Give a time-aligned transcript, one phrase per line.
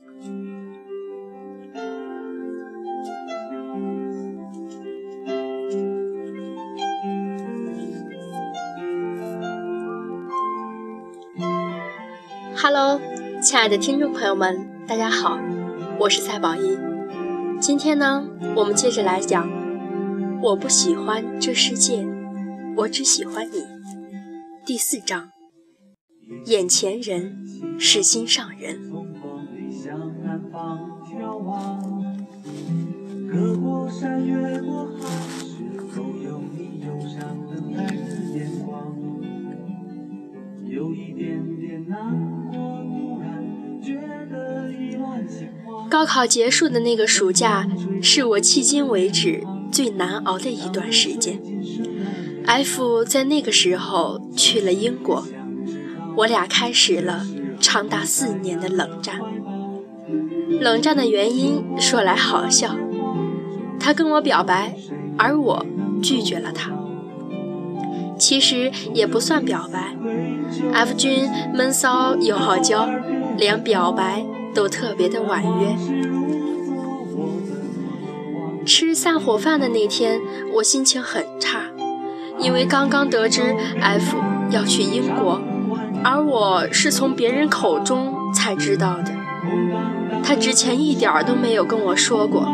[0.00, 0.06] Hello，
[13.42, 15.36] 亲爱的听众朋友们，大家好，
[15.98, 16.78] 我是蔡宝一。
[17.60, 18.24] 今天呢，
[18.54, 19.50] 我们接着来讲，
[20.40, 22.06] 我不喜欢这世界，
[22.76, 23.66] 我只喜欢你。
[24.64, 25.30] 第四章，
[26.44, 27.36] 眼前人
[27.80, 28.87] 是心上人。
[45.90, 47.66] 高考结束的那个暑假，
[48.02, 49.42] 是我迄今为止
[49.72, 51.40] 最难熬的一段时间。
[52.44, 55.26] F 在那个时候去了英国，
[56.18, 57.26] 我俩开始了
[57.58, 59.20] 长达四年的冷战。
[60.60, 62.76] 冷战的原因说来好笑，
[63.88, 64.74] 他跟我表白，
[65.16, 65.64] 而我
[66.02, 66.70] 拒绝了他。
[68.18, 69.96] 其实也不算表白
[70.74, 72.86] ，F 君闷骚又好交，
[73.38, 74.26] 连表白。
[74.54, 75.74] 都特别的婉约。
[78.66, 80.20] 吃散伙饭的那天，
[80.56, 81.62] 我心情很差，
[82.38, 84.16] 因为刚刚得知 F
[84.50, 85.40] 要去英国，
[86.04, 89.12] 而我是从别人口中才知道的。
[90.22, 92.52] 他之前一点都没有跟我说过。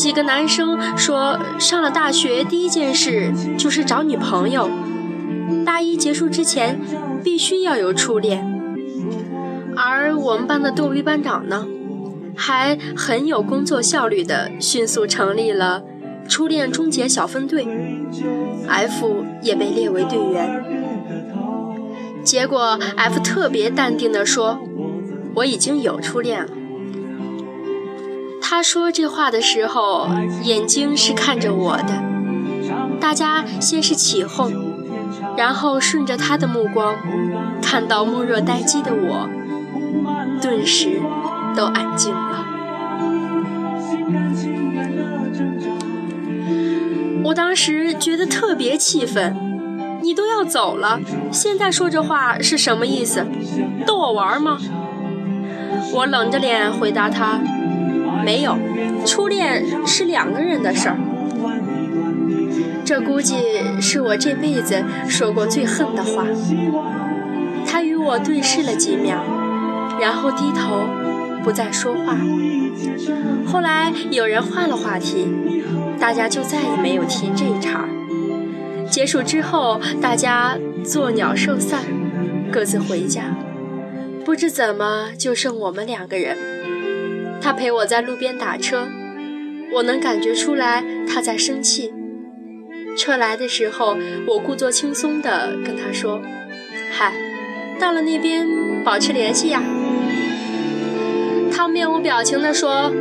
[0.00, 4.70] 几个男生说，上了大学第一件事就是找女朋友，
[5.66, 6.80] 大一结束之前
[7.22, 8.42] 必须要有初恋。
[9.76, 11.66] 而我们班的逗比班长呢，
[12.34, 15.82] 还很有工作效率的，迅速成立了
[16.26, 17.68] 初恋终结小分队
[18.66, 20.64] ，F 也被列为队员。
[22.24, 24.60] 结果 F 特别淡定地说
[25.36, 26.48] ：“我已经有初恋了。”
[28.50, 30.08] 他说这话的时候，
[30.42, 32.02] 眼睛是看着我的。
[32.98, 34.52] 大家先是起哄，
[35.36, 36.96] 然后顺着他的目光，
[37.62, 39.28] 看到目若呆鸡的我。
[40.42, 41.00] 顿时
[41.54, 42.44] 都安静了。
[47.26, 50.98] 我当时觉得特别气愤，你都要走了，
[51.30, 53.24] 现在说这话是什么意思？
[53.86, 54.58] 逗我玩吗？
[55.92, 57.38] 我冷着脸回答他：
[58.24, 58.56] 没有，
[59.06, 60.96] 初恋是两个人的事儿。
[62.84, 63.36] 这估计
[63.80, 66.26] 是我这辈子说过最恨的话。
[67.66, 69.22] 他与我对视了几秒。
[70.00, 70.88] 然后低头，
[71.44, 72.16] 不再说话。
[73.44, 75.28] 后来有人换了话题，
[75.98, 77.84] 大家就再也没有提这一茬。
[78.88, 81.80] 结束之后，大家作鸟兽散，
[82.50, 83.36] 各自回家。
[84.24, 86.38] 不知怎么就剩我们两个人。
[87.40, 88.88] 他陪我在路边打车，
[89.72, 91.92] 我能感觉出来他在生气。
[92.96, 93.96] 车来的时候，
[94.26, 96.20] 我故作轻松地跟他说
[96.92, 97.14] ：“嗨，
[97.78, 98.46] 到了那边
[98.84, 99.62] 保持联系呀。”
[101.52, 102.92] 他面无表情地说：“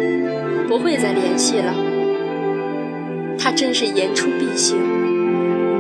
[0.68, 1.74] 不会再联系了。”
[3.38, 4.78] 他真是言出必行。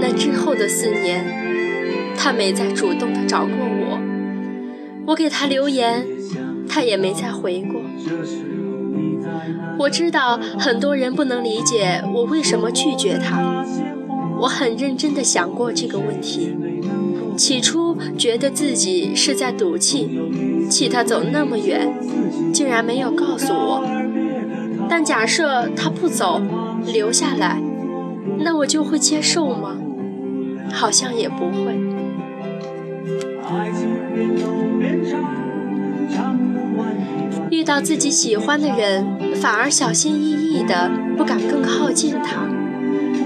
[0.01, 1.23] 那之后的四年，
[2.17, 3.99] 他没再主动地找过我。
[5.07, 6.05] 我给他留言，
[6.67, 7.81] 他也没再回过。
[9.77, 13.65] 我知道很多人不能理解我为什么拒绝他。
[14.41, 16.55] 我很认真地想过这个问题。
[17.37, 20.19] 起初觉得自己是在赌气，
[20.69, 21.93] 气他走那么远，
[22.53, 23.83] 竟然没有告诉我。
[24.89, 26.41] 但假设他不走，
[26.85, 27.61] 留下来，
[28.39, 29.77] 那我就会接受吗？
[30.71, 31.79] 好像也不会。
[37.59, 42.47] 遇到自己喜欢的人，反而小心翼翼的，不敢更靠近他。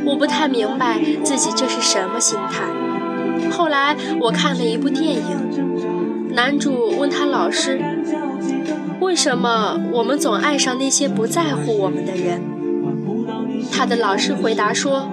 [0.04, 2.64] 我不太明白自己这是什么心态。
[3.52, 7.80] 后来我看了一部电影，男主问他老师
[9.00, 12.42] ：“为什么我们总爱上那些不在乎我们的人？”
[13.72, 15.10] 他的老师回答说：“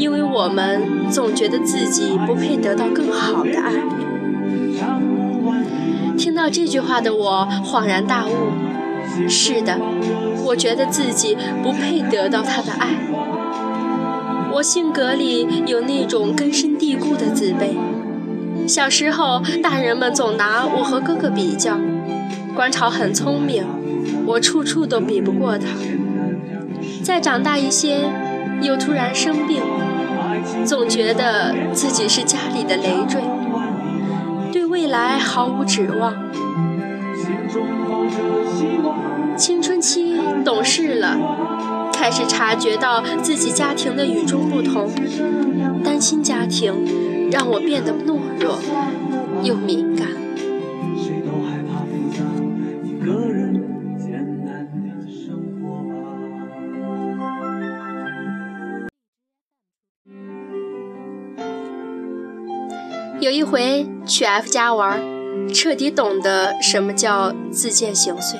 [0.00, 3.72] 因为我们总觉得自己不配得到更好的爱。”
[6.16, 8.30] 听到这句话的我恍然大悟
[9.28, 9.78] ：“是的，
[10.44, 12.88] 我觉得自己不配得到他的爱。”
[14.54, 17.76] 我性格里有那种根深蒂固的自卑。
[18.66, 21.78] 小时候，大人们总拿我和哥哥比较。
[22.54, 23.64] 观潮很聪明，
[24.24, 25.66] 我处处都比不过他。
[27.02, 28.10] 再长大一些，
[28.62, 29.60] 又突然生病，
[30.64, 33.20] 总觉得自己是家里的累赘，
[34.76, 36.14] 未来毫无指望。
[39.34, 41.16] 青春期懂事了，
[41.94, 44.90] 开始察觉到自己家庭的与众不同，
[45.82, 48.58] 单亲家庭让我变得懦弱
[49.42, 50.08] 又敏感。
[63.18, 65.02] 有一回去 F 家玩，
[65.52, 68.38] 彻底懂得什么叫自荐行岁。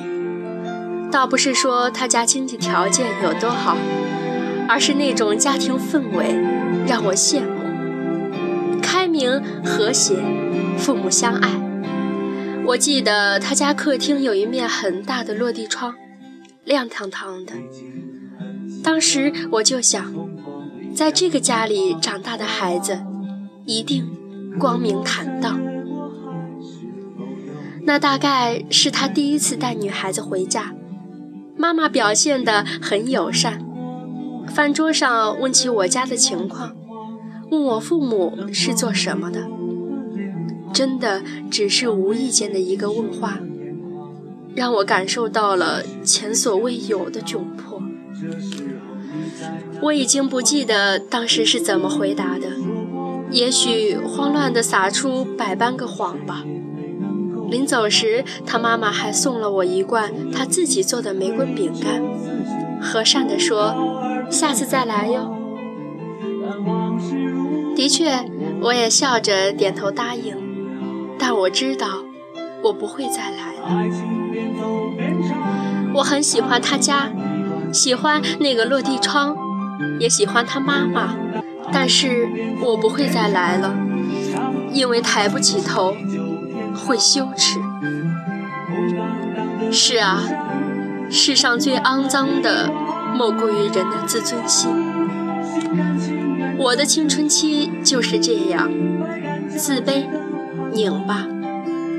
[1.10, 3.76] 倒不是说他家经济条件有多好，
[4.68, 6.36] 而是那种家庭氛围
[6.86, 10.16] 让我羡慕，开明和谐，
[10.78, 11.50] 父母相爱。
[12.66, 15.94] 我记得他家客厅有一面很大的落地窗，
[16.64, 17.52] 亮堂堂的。
[18.82, 20.12] 当时我就想，
[20.94, 22.98] 在这个家里长大的孩子，
[23.64, 24.08] 一定。
[24.58, 25.60] 光明坦荡，
[27.82, 30.74] 那大概是他第一次带女孩子回家。
[31.56, 33.64] 妈妈表现得很友善，
[34.48, 36.74] 饭桌上问起我家的情况，
[37.50, 39.46] 问我父母是做什么的。
[40.72, 43.38] 真的只是无意间的一个问话，
[44.54, 47.82] 让我感受到了前所未有的窘迫。
[49.82, 52.48] 我已经不记得当时是怎么回答的。
[53.30, 56.44] 也许慌乱地撒出百般个谎吧。
[57.48, 62.02] 临走时，他妈妈还送了我一罐他自己做的玫瑰饼干，
[62.80, 63.74] 和善地说
[64.28, 65.32] ：“下次再来哟。”
[67.76, 68.24] 的确，
[68.62, 70.34] 我也笑着点头答应。
[71.18, 72.04] 但我知道，
[72.62, 73.68] 我不会再来了。
[75.94, 77.12] 我很喜欢他家，
[77.72, 79.36] 喜欢那个落地窗，
[80.00, 81.16] 也喜欢他妈妈。
[81.72, 82.28] 但是
[82.62, 83.74] 我不会再来了，
[84.72, 85.96] 因为抬不起头，
[86.74, 87.58] 会羞耻。
[89.70, 90.22] 是啊，
[91.10, 92.70] 世上最肮脏的，
[93.14, 94.70] 莫过于人的自尊心。
[96.58, 98.70] 我的青春期就是这样，
[99.48, 100.06] 自卑、
[100.72, 101.26] 拧巴、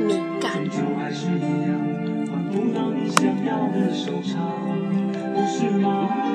[0.07, 0.51] 敏感。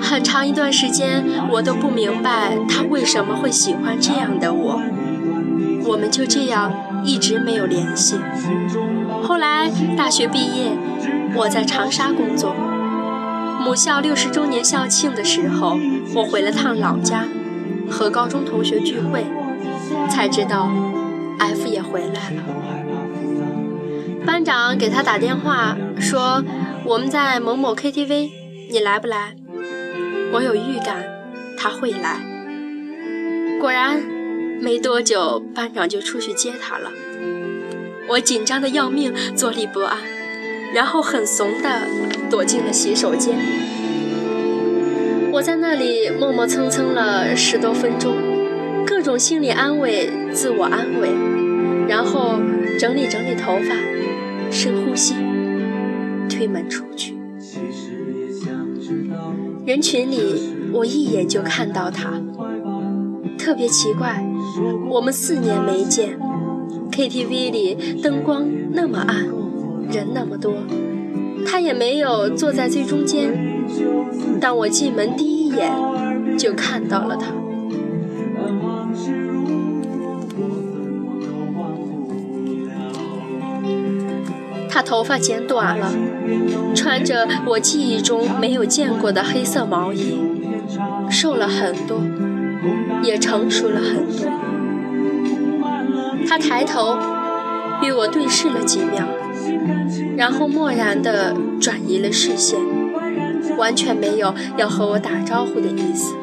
[0.01, 4.83] 很长一段时间，我都不明白他为什么会喜欢这样的我。
[5.85, 6.73] 我们就这样
[7.05, 8.17] 一直没有联系。
[9.23, 10.73] 后来大学毕业，
[11.35, 12.55] 我在长沙工作。
[13.65, 15.79] 母校六十周年校庆的时候，
[16.17, 17.25] 我回了趟老家，
[17.91, 19.25] 和高中同学聚会，
[20.11, 20.69] 才知道
[21.39, 22.43] F 也回来了。
[24.27, 26.45] 班长给他打电话说
[26.85, 28.31] ：“我们在某某 KTV，
[28.73, 29.37] 你来不来？”
[30.33, 31.05] 我有预感
[31.59, 32.21] 他会来。
[33.61, 34.03] 果然，
[34.61, 36.91] 没多久班长就出去接他了。
[38.09, 39.99] 我紧张的要命，坐立不安，
[40.75, 41.83] 然后很怂的
[42.31, 43.37] 躲进了洗手间。
[45.33, 48.17] 我在那里磨磨蹭蹭了十多分钟，
[48.87, 51.11] 各种心理安慰、自我安慰，
[51.89, 52.41] 然后
[52.79, 53.77] 整理整理头发，
[54.51, 55.15] 深呼吸，
[56.29, 57.22] 推门出去。
[59.65, 60.19] 人群里，
[60.73, 62.21] 我一眼就看到他，
[63.39, 64.25] 特别奇怪。
[64.91, 66.19] 我们四年没见
[66.91, 69.25] ，KTV 里灯光那么暗，
[69.89, 70.53] 人那么多，
[71.47, 73.33] 他也没有坐在最中间。
[74.41, 75.73] 但我进门第一眼
[76.37, 77.33] 就看到了他。
[84.73, 85.93] 他头发剪短了，
[86.75, 90.19] 穿着我记忆中没有见过的黑色毛衣，
[91.11, 92.01] 瘦了很多，
[93.03, 94.33] 也成熟了很多。
[96.27, 96.97] 他抬头
[97.83, 99.05] 与我对视了几秒，
[100.17, 102.59] 然后漠然地转移了视线，
[103.59, 106.15] 完全没有要和我打招呼的意思。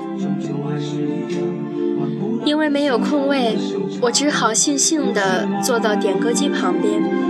[2.43, 3.55] 因为没有空位，
[4.01, 7.28] 我只好悻悻地坐到点歌机旁边。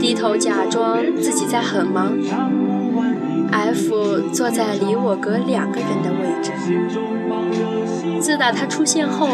[0.00, 2.12] 低头假装自己在很忙
[3.50, 6.52] ，F 坐在离我隔两个人的位置。
[8.20, 9.28] 自打他出现后，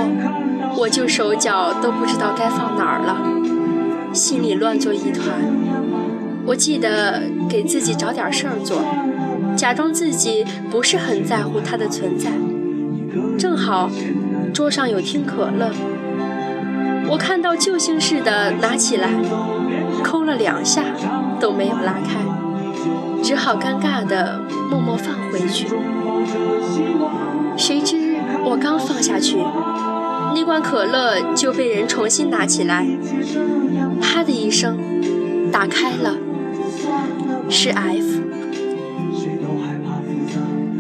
[0.77, 5.39] 我就手脚都不知道该放哪儿了，心里乱作一团。
[6.47, 8.83] 我记得给自己找点事儿做，
[9.57, 12.31] 假装自己不是很在乎他的存在。
[13.39, 13.91] 正好
[14.53, 15.71] 桌上有听可乐，
[17.09, 19.11] 我看到救星似的拿起来。
[20.05, 20.85] 抠了两下
[21.41, 22.21] 都没有拉开，
[23.23, 24.39] 只好尴尬的
[24.71, 25.67] 默默放回去。
[27.57, 29.39] 谁知我刚放下去，
[30.35, 32.87] 那罐可乐就被人重新拿起来，
[34.01, 34.79] 啪的一声
[35.51, 36.15] 打开了。
[37.49, 38.21] 是 F。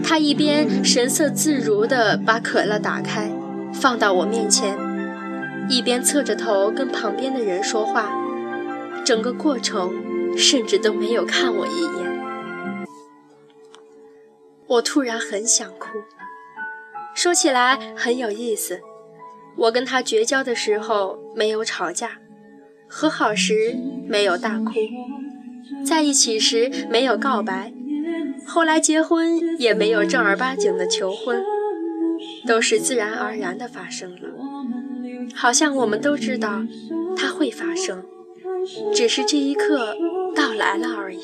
[0.06, 3.30] 他一边神色自如地把可乐打开，
[3.72, 4.76] 放到我面前，
[5.68, 8.10] 一边侧着头跟旁边的人说话，
[9.04, 9.92] 整个过程
[10.36, 12.88] 甚至都没有看我一眼。
[14.66, 15.98] 我突然很想哭。
[17.14, 18.80] 说起来很有意思，
[19.56, 22.18] 我跟他绝交的时候没有吵架，
[22.88, 23.76] 和好时
[24.08, 24.72] 没有大哭，
[25.86, 27.72] 在一起时没有告白，
[28.46, 31.40] 后来结婚也没有正儿八经的求婚，
[32.46, 34.28] 都是自然而然的发生了，
[35.34, 36.64] 好像我们都知道
[37.16, 38.04] 它会发生，
[38.92, 39.94] 只是这一刻
[40.34, 41.18] 到来了而已。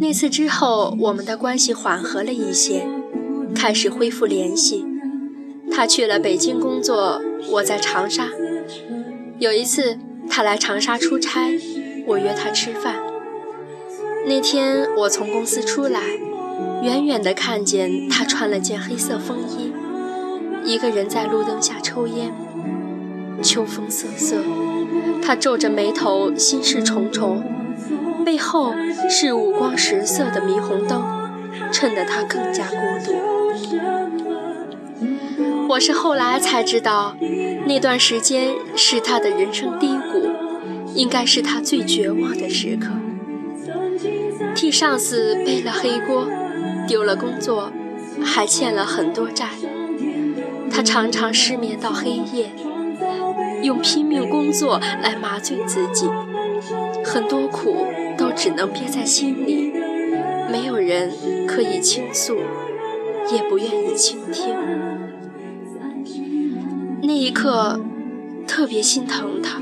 [0.00, 2.86] 那次之后，我们的关系缓和了一些，
[3.54, 4.84] 开始恢复联系。
[5.70, 8.28] 他去了北京工作，我在长沙。
[9.38, 11.58] 有一次，他来长沙出差，
[12.06, 13.02] 我约他吃饭。
[14.26, 16.00] 那天我从公司出来，
[16.82, 19.72] 远远地看见他穿了件黑色风衣，
[20.64, 22.32] 一个人在路灯下抽烟。
[23.42, 24.42] 秋风瑟瑟，
[25.22, 27.42] 他皱着眉头，心事重重。
[28.24, 28.74] 背后
[29.10, 31.04] 是五光十色的霓虹灯，
[31.70, 33.12] 衬得他更加孤独。
[35.68, 37.16] 我是后来才知道，
[37.66, 40.30] 那段时间是他的人生低谷，
[40.94, 42.88] 应该是他最绝望的时刻。
[44.54, 46.26] 替上司背了黑锅，
[46.86, 47.70] 丢了工作，
[48.22, 49.48] 还欠了很多债。
[50.70, 52.50] 他常常失眠到黑夜，
[53.62, 56.06] 用拼命工作来麻醉自己，
[57.04, 57.86] 很多苦。
[58.16, 59.72] 都只能憋在心里，
[60.48, 61.10] 没有人
[61.48, 62.36] 可以倾诉，
[63.32, 64.54] 也不愿意倾听。
[67.02, 67.80] 那一刻，
[68.46, 69.60] 特别心疼他，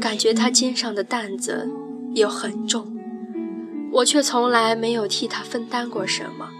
[0.00, 1.68] 感觉他肩上的担子
[2.14, 2.86] 又很重，
[3.94, 6.50] 我却从来没有替他分担过什么。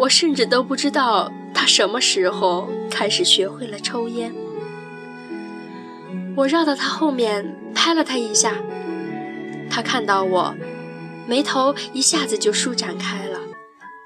[0.00, 4.34] 我甚至都不知道他什么时候开始学会了抽烟。
[6.36, 8.56] 我绕到他后面拍了他一下。
[9.70, 10.54] 他看到我，
[11.26, 13.38] 眉头一下子就舒展开了，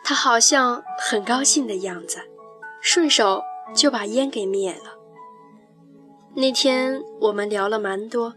[0.04, 2.18] 他好像很高兴的样子，
[2.80, 3.42] 顺手
[3.74, 4.98] 就把烟给灭了。
[6.36, 8.34] 那天我们聊了蛮多，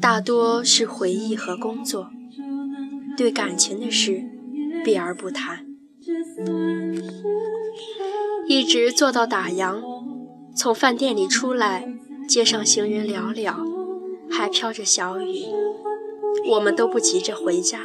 [0.00, 2.10] 大多是回忆和工作，
[3.16, 4.22] 对感情的事
[4.84, 5.65] 避而不谈，
[8.46, 9.82] 一直坐到打烊，
[10.54, 11.88] 从饭店里出来，
[12.28, 13.54] 街上行人寥寥，
[14.30, 15.44] 还飘着小雨。
[16.50, 17.80] 我们都不急着回家，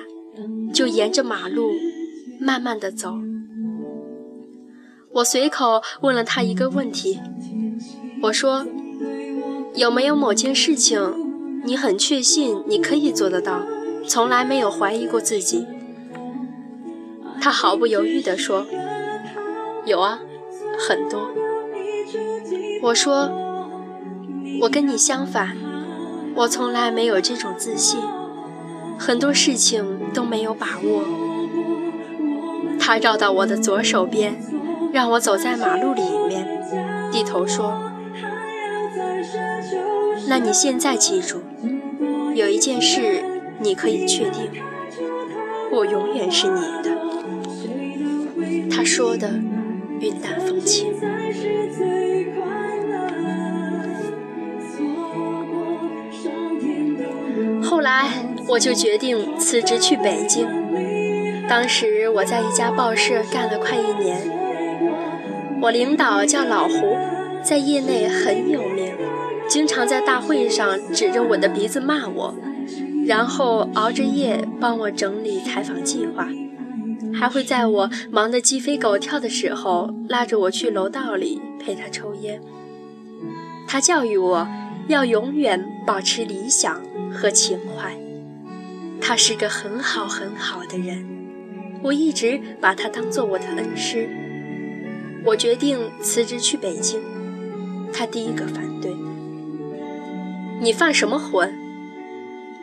[0.74, 1.72] 就沿着马路
[2.39, 3.13] 慢慢的走。
[5.13, 7.20] 我随口问了他一个问题，
[8.24, 8.65] 我说
[9.75, 11.00] ：“有没有某件事情，
[11.65, 13.63] 你很确信你可以做得到，
[14.08, 15.65] 从来没有怀疑过自己？”
[17.42, 18.68] 他毫不犹豫地说
[19.84, 20.20] ：“有啊，
[20.78, 21.32] 很多。”
[22.84, 23.32] 我说
[24.62, 25.58] ：“我跟你相反，
[26.36, 28.00] 我从来没有这种自信。”
[29.00, 31.04] 很多事情都没有把握。
[32.80, 34.40] 他绕到我的左手边，
[34.94, 36.48] 让我走在马路里面，
[37.12, 37.92] 低头说
[40.30, 41.42] ：“那你现在记住，
[42.36, 43.24] 有一件事
[43.60, 44.52] 你可以确定，
[45.72, 47.00] 我永远是你的。”
[48.94, 49.30] 说的
[50.02, 50.94] 云淡风轻。
[57.64, 58.10] 后来。
[58.48, 60.46] 我就决定辞职去北京。
[61.48, 64.20] 当时我在一家报社干了快一年，
[65.62, 66.98] 我领导叫老胡，
[67.42, 68.94] 在业内很有名，
[69.48, 72.36] 经常在大会上指着我的鼻子骂我，
[73.06, 76.28] 然后熬着夜帮我整理采访计划，
[77.13, 82.41] 还会在我忙得鸡飞狗跳的时候拉着我去楼道里陪他抽烟。
[83.68, 84.48] 他教育我
[84.88, 86.82] 要永远保持理想
[87.13, 87.98] 和情怀。
[89.00, 91.06] 他是个很好很好的人，
[91.82, 94.08] 我一直把他当做我的恩师。
[95.25, 97.00] 我决定辞职去北京，
[97.94, 98.96] 他第一个反对。
[100.60, 101.51] 你犯什么浑？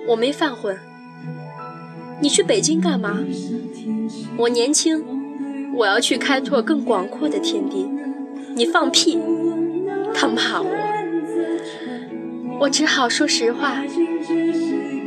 [0.07, 0.79] 我没犯浑。
[2.21, 3.19] 你去北京干嘛？
[4.37, 5.05] 我年轻，
[5.75, 7.89] 我要去开拓更广阔的天地。
[8.55, 9.19] 你放屁！
[10.15, 10.71] 他骂我，
[12.61, 13.83] 我只好说实话。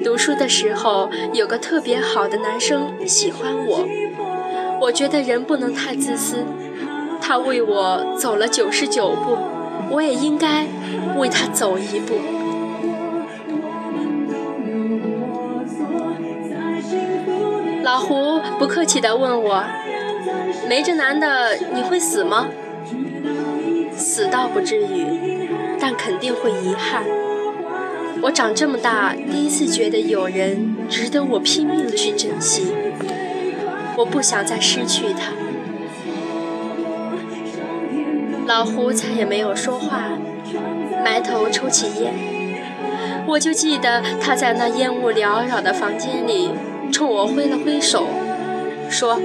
[0.03, 3.87] 读书的时候，有个特别好的男生喜欢我，
[4.81, 6.45] 我觉得人不能太自私。
[7.21, 9.37] 他为我走了九十九步，
[9.91, 10.65] 我也应该
[11.17, 12.15] 为他走一步。
[17.83, 19.63] 老胡不客气地问我
[20.69, 22.47] ：“没这男的，你会死吗？”
[23.97, 27.03] 死倒不至于，但肯定会遗憾。
[28.23, 32.71] 我长这么大，第一次觉得有人值得我拼命去珍惜。
[33.97, 35.33] 我不想再失去他。
[38.45, 40.11] 老胡再也没有说话，
[41.03, 42.13] 埋头抽起烟。
[43.27, 46.51] 我就记得他在那烟雾缭绕的房间里，
[46.91, 48.07] 冲我挥了挥手，
[48.89, 49.19] 说：“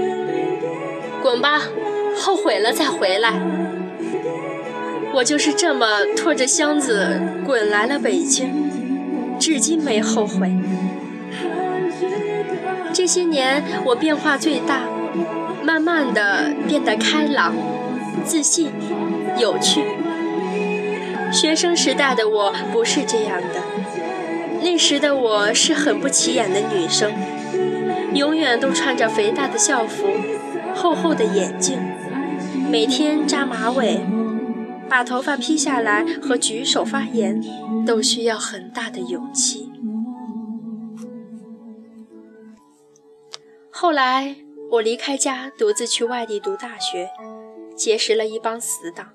[1.23, 1.63] 滚吧，
[2.17, 3.35] 后悔了再回来。”
[5.15, 8.71] 我就是这么拖着箱子滚来了北京。
[9.39, 10.51] 至今没后悔。
[12.93, 14.81] 这些年我变化最大，
[15.63, 17.55] 慢慢的变得开朗、
[18.25, 18.71] 自信、
[19.39, 19.83] 有趣。
[21.31, 23.61] 学生时代的我不是这样的，
[24.63, 27.13] 那时的我是很不起眼的女生，
[28.17, 30.07] 永远都穿着肥大的校服、
[30.75, 31.79] 厚厚的眼镜，
[32.71, 34.01] 每天扎马尾。
[34.89, 37.43] 把头发披下来和举手发言，
[37.85, 39.69] 都需要很大的勇气。
[43.69, 44.37] 后来
[44.71, 47.11] 我离开家，独自去外地读大学，
[47.77, 49.09] 结识了一帮死党，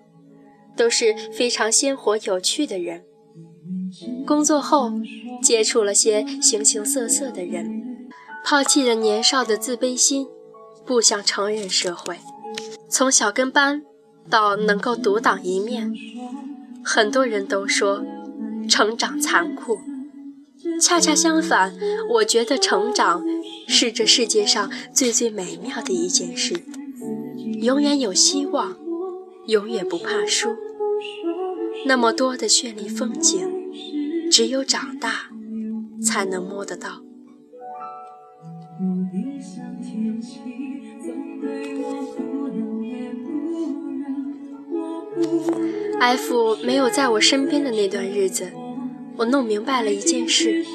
[0.76, 3.06] 都是非常鲜活有趣的人。
[4.28, 4.92] 工作后，
[5.42, 7.91] 接触了些形形色色的人，
[8.44, 10.28] 抛弃了年少的自卑心，
[10.86, 12.20] 步向成人社会，
[12.90, 13.84] 从小跟班。
[14.30, 15.92] 到能够独当一面，
[16.86, 18.06] 很多人都说
[18.70, 19.80] 成长残酷，
[20.80, 21.76] 恰恰相反，
[22.08, 23.26] 我觉得成长
[23.68, 26.64] 是这世界上最最美妙的一件事，
[27.62, 28.78] 永远有希望，
[29.48, 30.56] 永远不怕输。
[31.88, 33.50] 那么多的绚丽风景，
[34.32, 35.32] 只有长大
[36.02, 37.02] 才能摸得到。
[46.00, 48.52] F 没有在我身边的那段日子，
[49.18, 50.66] 我弄明白了一件事：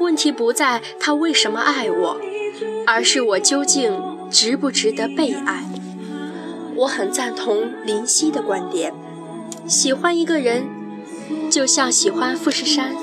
[0.00, 2.20] 问题不在他为什么爱我，
[2.86, 3.92] 而是我究竟
[4.30, 5.64] 值不值得被爱。
[6.76, 8.94] 我很赞同林夕的观点：
[9.66, 10.64] 喜欢一个人，
[11.50, 12.94] 就像喜欢富士山，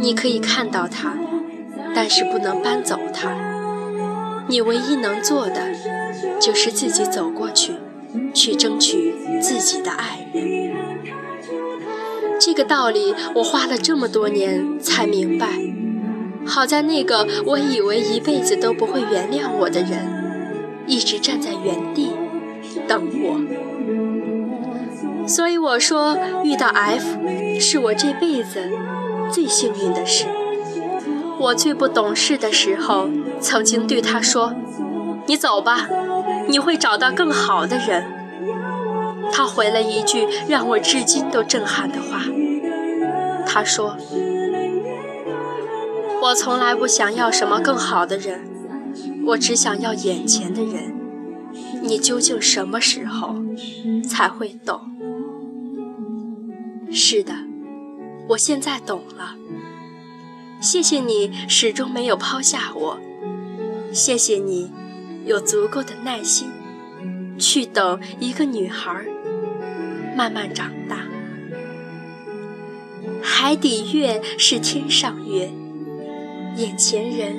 [0.00, 1.16] 你可以看到它，
[1.94, 3.34] 但是不能搬走它。
[4.48, 5.72] 你唯一能做的，
[6.40, 7.74] 就是自己走过去。
[8.34, 10.72] 去争取自己的爱人，
[12.40, 15.46] 这个道理我花了这么多年才明白。
[16.44, 20.42] 好在那个我以为一辈子都不会原谅我的人，
[20.88, 22.10] 一直站在原地
[22.88, 23.40] 等我。
[25.28, 27.16] 所以我说，遇到 F
[27.60, 28.68] 是我这辈子
[29.32, 30.26] 最幸运的事。
[31.40, 33.08] 我最不懂事的时候，
[33.40, 34.54] 曾经对他说
[35.26, 35.88] ：“你走吧。”
[36.48, 38.04] 你会找到更好的人。
[39.32, 42.24] 他回了一句让我至今都震撼的话。
[43.46, 43.96] 他说
[46.22, 48.40] ：“我从来不想要什么更好的人，
[49.28, 50.94] 我只想要眼前的人。
[51.82, 53.36] 你究竟什么时候
[54.06, 54.80] 才会懂？”
[56.90, 57.32] 是的，
[58.30, 59.36] 我现在懂了。
[60.60, 63.00] 谢谢你始终没有抛下我。
[63.92, 64.70] 谢谢你。
[65.26, 66.48] 有足够的耐心，
[67.38, 69.04] 去等一个女孩
[70.16, 71.04] 慢慢长大。
[73.22, 75.50] 海底月是天上月，
[76.56, 77.36] 眼前人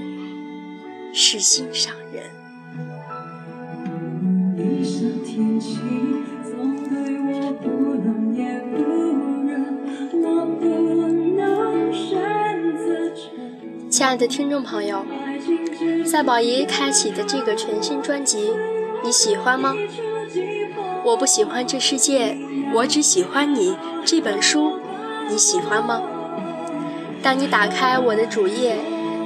[1.12, 2.30] 是心上人。
[14.02, 15.06] 亲爱的听众朋友。
[16.04, 18.50] 赛宝仪开启的这个全新专辑，
[19.04, 19.76] 你喜欢吗？
[21.06, 22.36] 我不喜欢这世界，
[22.74, 23.78] 我只喜欢你。
[24.04, 24.80] 这本书，
[25.30, 26.02] 你喜欢吗？
[27.22, 28.78] 当你打开我的主页，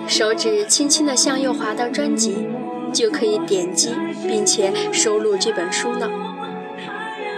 [0.09, 2.45] 手指轻轻地向右滑到专辑，
[2.91, 3.95] 就可以点击
[4.27, 6.11] 并且收录这本书呢。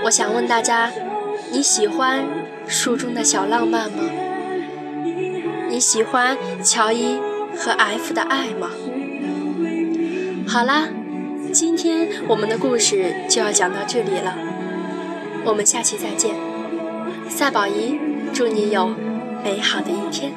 [0.05, 0.91] 我想问大家，
[1.51, 2.25] 你喜欢
[2.65, 4.03] 书中的小浪漫吗？
[5.77, 7.19] 你喜欢乔伊
[7.55, 8.71] 和 F 的爱吗？
[10.47, 10.87] 好啦，
[11.53, 14.35] 今天我们的故事就要讲到这里了，
[15.45, 16.33] 我们下期再见。
[17.29, 17.95] 赛宝仪，
[18.33, 18.87] 祝你有
[19.43, 20.31] 美好的一天。